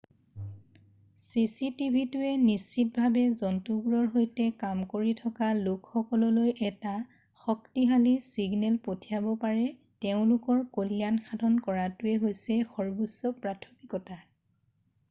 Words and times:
"""চিচিটিভিটোৱে 1.23 2.29
নিশ্চিতভাৱে 2.45 3.25
জন্তুবোৰৰ 3.41 4.07
সৈতে 4.15 4.47
কাম 4.63 4.81
কৰি 4.93 5.11
থকা 5.19 5.49
লোকসকললৈ 5.59 6.51
এটা 6.71 6.95
শক্তিশালী 7.43 8.15
ছিগনেল 8.31 8.81
পঠিয়াব 8.89 9.29
যে 9.59 9.69
তেওঁলোকৰ 10.09 10.65
কল্যাণ 10.81 11.23
সাধন 11.31 11.61
কৰাটোৱে 11.71 12.17
হৈছে 12.27 12.59
সৰ্বোচ্চ 12.75 13.35
প্ৰাথমিকতা।"" 13.47 14.19